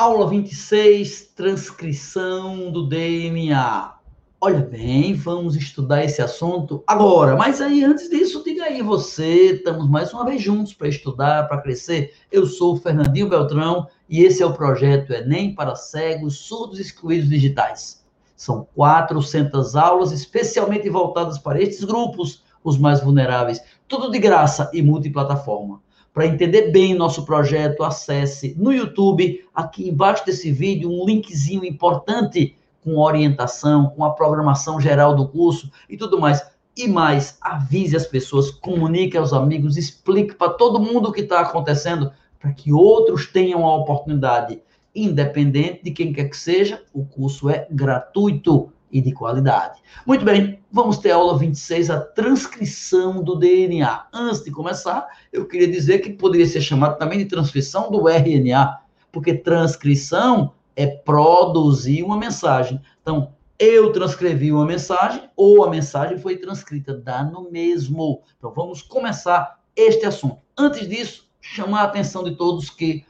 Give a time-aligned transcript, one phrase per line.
[0.00, 3.96] Aula 26, transcrição do DNA.
[4.40, 7.36] Olha bem, vamos estudar esse assunto agora.
[7.36, 11.60] Mas aí, antes disso, diga aí você, estamos mais uma vez juntos para estudar, para
[11.60, 12.14] crescer.
[12.32, 17.28] Eu sou o Fernandinho Beltrão e esse é o projeto Enem para cegos, surdos excluídos
[17.28, 18.02] digitais.
[18.34, 23.60] São 400 aulas especialmente voltadas para estes grupos, os mais vulneráveis.
[23.86, 25.82] Tudo de graça e multiplataforma.
[26.12, 32.56] Para entender bem nosso projeto, acesse no YouTube, aqui embaixo desse vídeo, um linkzinho importante
[32.82, 36.42] com orientação, com a programação geral do curso e tudo mais.
[36.76, 41.40] E mais, avise as pessoas, comunique aos amigos, explique para todo mundo o que está
[41.40, 44.60] acontecendo, para que outros tenham a oportunidade.
[44.94, 49.80] Independente de quem quer que seja, o curso é gratuito e de qualidade.
[50.06, 54.06] Muito bem, vamos ter aula 26, a transcrição do DNA.
[54.12, 58.80] Antes de começar, eu queria dizer que poderia ser chamado também de transcrição do RNA,
[59.12, 62.80] porque transcrição é produzir uma mensagem.
[63.02, 68.22] Então, eu transcrevi uma mensagem ou a mensagem foi transcrita, dá no mesmo.
[68.38, 70.38] Então, vamos começar este assunto.
[70.56, 73.04] Antes disso, chamar a atenção de todos que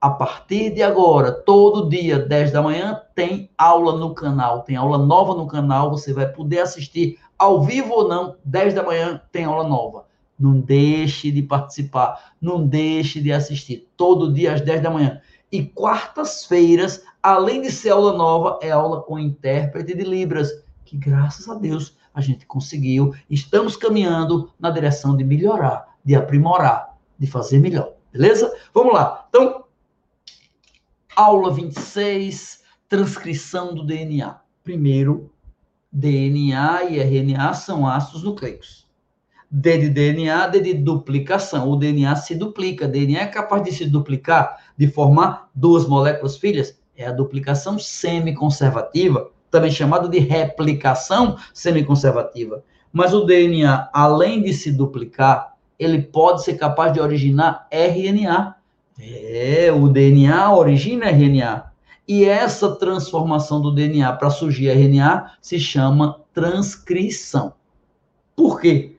[0.00, 4.62] a partir de agora, todo dia, 10 da manhã, tem aula no canal.
[4.62, 5.90] Tem aula nova no canal.
[5.90, 8.36] Você vai poder assistir ao vivo ou não.
[8.44, 10.06] 10 da manhã tem aula nova.
[10.38, 12.32] Não deixe de participar.
[12.40, 13.88] Não deixe de assistir.
[13.96, 15.20] Todo dia às 10 da manhã.
[15.50, 20.62] E quartas-feiras, além de ser aula nova, é aula com intérprete de Libras.
[20.84, 23.14] Que graças a Deus a gente conseguiu.
[23.28, 27.94] Estamos caminhando na direção de melhorar, de aprimorar, de fazer melhor.
[28.12, 28.52] Beleza?
[28.72, 29.26] Vamos lá.
[29.28, 29.64] Então,
[31.18, 34.38] Aula 26, transcrição do DNA.
[34.62, 35.32] Primeiro,
[35.90, 38.86] DNA e RNA são ácidos nucleicos.
[39.50, 41.68] D de DNA, D de duplicação.
[41.68, 42.86] O DNA se duplica.
[42.86, 46.78] DNA é capaz de se duplicar, de formar duas moléculas filhas.
[46.96, 52.62] É a duplicação semiconservativa, também chamada de replicação semiconservativa.
[52.92, 58.54] Mas o DNA, além de se duplicar, ele pode ser capaz de originar RNA,
[59.00, 61.72] é, o DNA origina RNA.
[62.06, 67.52] E essa transformação do DNA para surgir RNA se chama transcrição.
[68.34, 68.96] Por quê?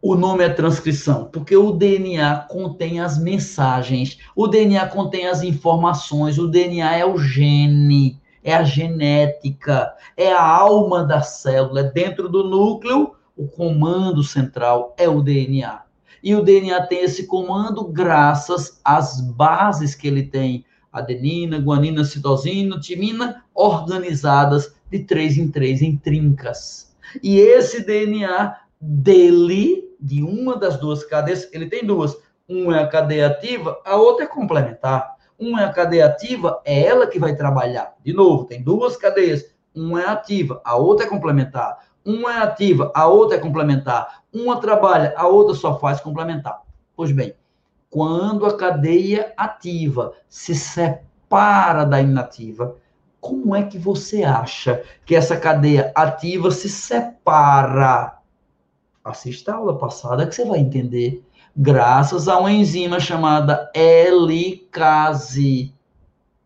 [0.00, 6.38] O nome é transcrição, porque o DNA contém as mensagens, o DNA contém as informações,
[6.38, 12.28] o DNA é o gene, é a genética, é a alma da célula, é dentro
[12.28, 15.82] do núcleo, o comando central é o DNA.
[16.22, 22.78] E o DNA tem esse comando graças às bases que ele tem, adenina, guanina, citosina,
[22.78, 26.94] timina, organizadas de três em três, em trincas.
[27.22, 32.16] E esse DNA dele, de uma das duas cadeias, ele tem duas.
[32.48, 35.16] Uma é a cadeia ativa, a outra é complementar.
[35.38, 37.94] Uma é a cadeia ativa, é ela que vai trabalhar.
[38.04, 39.44] De novo, tem duas cadeias.
[39.74, 41.78] Uma é ativa, a outra é complementar.
[42.04, 44.22] Uma é ativa, a outra é complementar.
[44.32, 46.60] Uma trabalha, a outra só faz complementar.
[46.96, 47.34] Pois bem,
[47.88, 52.76] quando a cadeia ativa se separa da inativa,
[53.20, 58.18] como é que você acha que essa cadeia ativa se separa?
[59.04, 61.24] Assista a aula passada que você vai entender.
[61.56, 65.72] Graças a uma enzima chamada helicase,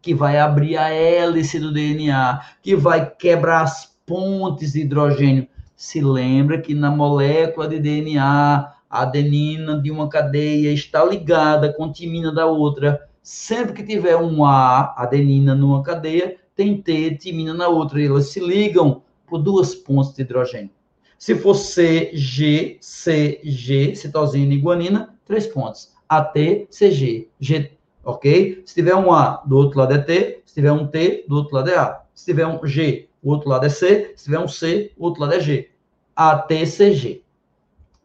[0.02, 5.48] que vai abrir a hélice do DNA, que vai quebrar as pontes de hidrogênio.
[5.74, 11.84] Se lembra que na molécula de DNA, a adenina de uma cadeia está ligada com
[11.84, 13.06] a timina da outra.
[13.22, 18.00] Sempre que tiver um A, adenina numa cadeia, tem T, timina na outra.
[18.00, 20.70] E elas se ligam por duas pontes de hidrogênio.
[21.18, 25.94] Se for C, G, C, G, citosina e guanina, três pontes.
[26.08, 27.72] AT, CG, G,
[28.04, 28.62] ok?
[28.64, 30.42] Se tiver um A, do outro lado é T.
[30.44, 32.00] Se tiver um T, do outro lado é A.
[32.14, 35.22] Se tiver um G, o outro lado é C, se tiver um C, o outro
[35.22, 35.68] lado é G.
[36.14, 37.24] ATCG.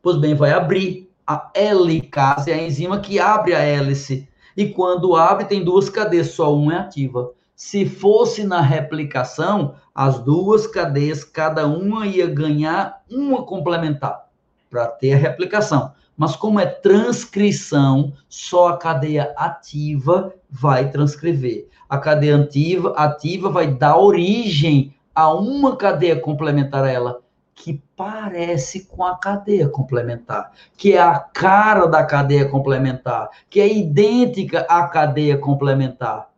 [0.02, 4.28] Pois bem, vai abrir a helicase, a enzima que abre a hélice.
[4.58, 7.30] E quando abre, tem duas cadeias, só uma é ativa.
[7.56, 14.28] Se fosse na replicação, as duas cadeias, cada uma ia ganhar uma complementar
[14.72, 15.92] para ter a replicação.
[16.18, 21.68] Mas como é transcrição, só a cadeia ativa vai transcrever.
[21.88, 27.22] A cadeia ativa, ativa vai dar origem a uma cadeia complementar a ela
[27.54, 33.72] que parece com a cadeia complementar, que é a cara da cadeia complementar, que é
[33.72, 36.30] idêntica à cadeia complementar.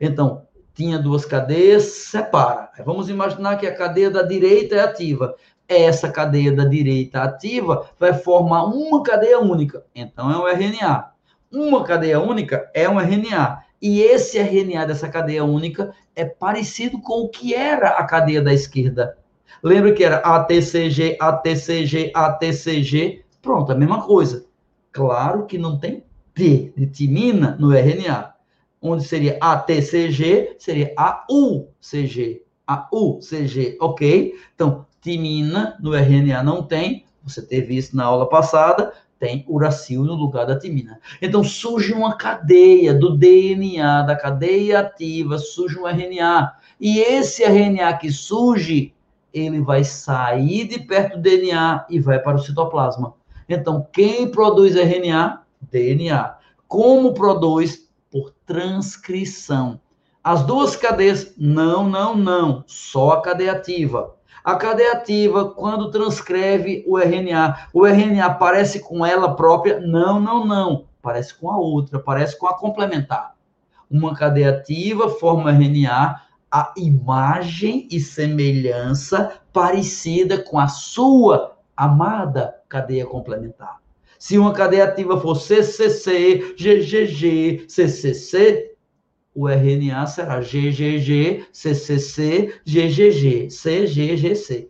[0.00, 0.42] Então,
[0.74, 2.70] tinha duas cadeias, separa.
[2.84, 5.36] vamos imaginar que a cadeia da direita é ativa.
[5.68, 9.84] Essa cadeia da direita ativa vai formar uma cadeia única.
[9.94, 11.12] Então, é um RNA.
[11.52, 13.62] Uma cadeia única é um RNA.
[13.82, 18.54] E esse RNA dessa cadeia única é parecido com o que era a cadeia da
[18.54, 19.18] esquerda.
[19.60, 23.24] Lembra que era ATCG, ATCG, ATCG?
[23.42, 24.46] Pronto, a mesma coisa.
[24.92, 28.32] Claro que não tem T de timina no RNA.
[28.80, 32.42] Onde seria ATCG, seria AUCG.
[32.64, 34.34] AUCG, ok?
[34.54, 38.92] Então, timina no RNA não tem, você teve isso na aula passada,
[39.22, 40.98] tem uracil no lugar da timina.
[41.22, 46.52] Então surge uma cadeia do DNA, da cadeia ativa, surge um RNA.
[46.80, 48.92] E esse RNA que surge,
[49.32, 53.14] ele vai sair de perto do DNA e vai para o citoplasma.
[53.48, 55.42] Então, quem produz RNA?
[55.70, 56.34] DNA.
[56.66, 57.88] Como produz?
[58.10, 59.80] Por transcrição.
[60.24, 64.16] As duas cadeias, não, não, não, só a cadeia ativa.
[64.44, 69.78] A cadeia ativa, quando transcreve o RNA, o RNA parece com ela própria?
[69.80, 70.86] Não, não, não.
[71.00, 73.34] Parece com a outra, parece com a complementar.
[73.90, 76.20] Uma cadeia ativa forma RNA,
[76.50, 83.80] a imagem e semelhança parecida com a sua amada cadeia complementar.
[84.18, 88.71] Se uma cadeia ativa for CCC, GGG, CCC,
[89.34, 94.68] o RNA será GGG, CCC, GGG, CGGC,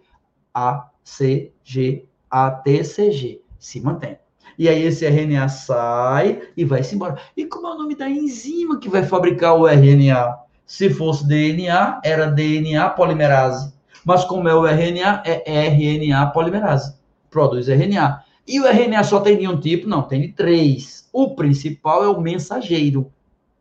[0.55, 3.43] ACG, ATCG.
[3.59, 4.19] Se mantém.
[4.59, 7.19] E aí esse RNA sai e vai se embora.
[7.37, 10.37] E como é o nome da enzima que vai fabricar o RNA?
[10.67, 13.73] Se fosse DNA, era DNA polimerase.
[14.05, 16.97] Mas como é o RNA, é RNA polimerase.
[17.31, 18.23] Produz RNA.
[18.47, 19.89] E o RNA só tem de um tipo?
[19.89, 21.09] Não, tem de três.
[21.13, 23.11] O principal é o mensageiro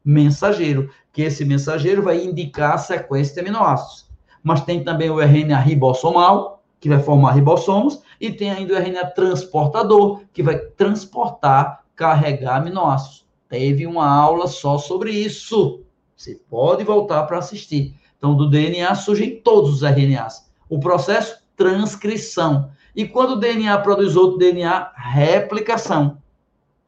[0.03, 4.09] mensageiro, que esse mensageiro vai indicar a sequência de aminoácidos.
[4.43, 9.05] Mas tem também o RNA ribossomal, que vai formar ribossomos, e tem ainda o RNA
[9.07, 13.25] transportador, que vai transportar, carregar aminoácidos.
[13.47, 15.83] Teve uma aula só sobre isso.
[16.15, 17.95] Você pode voltar para assistir.
[18.17, 20.49] Então, do DNA surgem todos os RNAs.
[20.69, 22.71] O processo transcrição.
[22.95, 26.20] E quando o DNA produz outro DNA, replicação.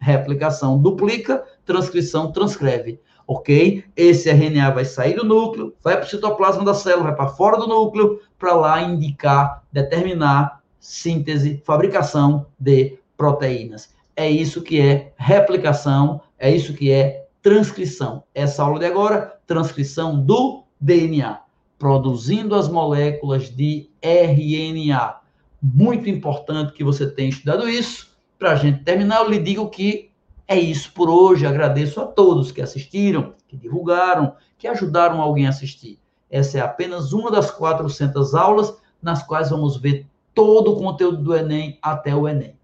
[0.04, 3.86] Replicação duplica, transcrição transcreve, ok?
[3.96, 7.58] Esse RNA vai sair do núcleo, vai para o citoplasma da célula, vai para fora
[7.58, 13.94] do núcleo, para lá indicar, determinar síntese, fabricação de proteínas.
[14.14, 18.26] É isso que é replicação, é isso que é transcrição.
[18.36, 21.40] Essa aula de agora, transcrição do DNA,
[21.80, 25.16] produzindo as moléculas de RNA.
[25.62, 28.13] Muito importante que você tenha estudado isso.
[28.44, 30.12] Para a gente terminar, eu lhe digo que
[30.46, 31.48] é isso por hoje.
[31.48, 35.98] Agradeço a todos que assistiram, que divulgaram, que ajudaram alguém a assistir.
[36.30, 41.34] Essa é apenas uma das 400 aulas nas quais vamos ver todo o conteúdo do
[41.34, 42.58] Enem até o Enem.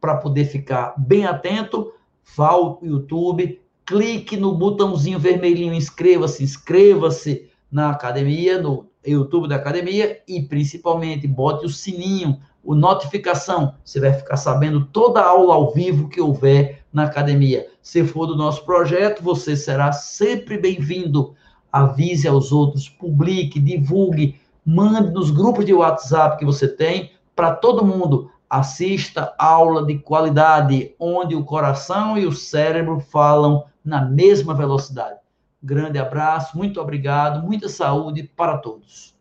[0.00, 1.92] Para poder ficar bem atento,
[2.36, 10.20] vá ao YouTube, clique no botãozinho vermelhinho, inscreva-se, inscreva-se na academia, no YouTube da academia
[10.26, 13.74] e principalmente bote o sininho, o notificação.
[13.84, 17.66] Você vai ficar sabendo toda a aula ao vivo que houver na academia.
[17.80, 21.34] Se for do nosso projeto, você será sempre bem-vindo.
[21.72, 27.84] Avise aos outros, publique, divulgue, mande nos grupos de WhatsApp que você tem para todo
[27.84, 28.30] mundo.
[28.48, 35.18] Assista aula de qualidade, onde o coração e o cérebro falam na mesma velocidade.
[35.62, 39.11] Grande abraço, muito obrigado, muita saúde para todos.